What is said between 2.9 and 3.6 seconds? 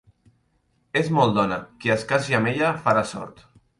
sort!